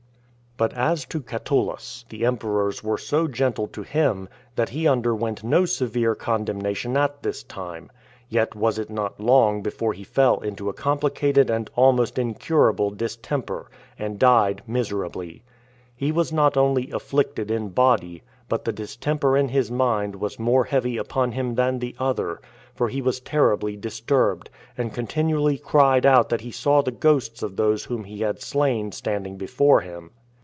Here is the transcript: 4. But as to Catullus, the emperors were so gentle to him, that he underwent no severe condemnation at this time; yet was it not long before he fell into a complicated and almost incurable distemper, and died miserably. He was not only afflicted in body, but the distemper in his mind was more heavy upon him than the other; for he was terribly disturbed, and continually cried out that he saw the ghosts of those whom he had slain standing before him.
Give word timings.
4. 0.57 0.67
But 0.67 0.77
as 0.77 1.05
to 1.05 1.21
Catullus, 1.21 2.05
the 2.09 2.23
emperors 2.23 2.83
were 2.83 2.97
so 2.97 3.27
gentle 3.27 3.67
to 3.69 3.81
him, 3.81 4.29
that 4.55 4.69
he 4.69 4.87
underwent 4.87 5.43
no 5.43 5.65
severe 5.65 6.13
condemnation 6.13 6.95
at 6.97 7.23
this 7.23 7.41
time; 7.41 7.89
yet 8.29 8.53
was 8.53 8.77
it 8.77 8.91
not 8.91 9.19
long 9.19 9.63
before 9.63 9.93
he 9.93 10.03
fell 10.03 10.37
into 10.41 10.69
a 10.69 10.73
complicated 10.73 11.49
and 11.49 11.71
almost 11.75 12.19
incurable 12.19 12.91
distemper, 12.91 13.71
and 13.97 14.19
died 14.19 14.61
miserably. 14.67 15.41
He 15.95 16.11
was 16.11 16.31
not 16.31 16.55
only 16.55 16.91
afflicted 16.91 17.49
in 17.49 17.69
body, 17.69 18.21
but 18.47 18.63
the 18.63 18.73
distemper 18.73 19.35
in 19.35 19.47
his 19.49 19.71
mind 19.71 20.15
was 20.17 20.37
more 20.37 20.65
heavy 20.65 20.95
upon 20.97 21.31
him 21.31 21.55
than 21.55 21.79
the 21.79 21.95
other; 21.97 22.39
for 22.75 22.87
he 22.89 23.01
was 23.01 23.19
terribly 23.19 23.75
disturbed, 23.75 24.51
and 24.77 24.93
continually 24.93 25.57
cried 25.57 26.05
out 26.05 26.29
that 26.29 26.41
he 26.41 26.51
saw 26.51 26.83
the 26.83 26.91
ghosts 26.91 27.41
of 27.41 27.55
those 27.55 27.85
whom 27.85 28.03
he 28.03 28.19
had 28.19 28.43
slain 28.43 28.91
standing 28.91 29.37
before 29.37 29.81
him. 29.81 30.11